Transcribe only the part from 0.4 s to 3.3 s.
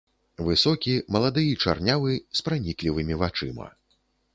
Высокі, малады і чарнявы, з праніклівымі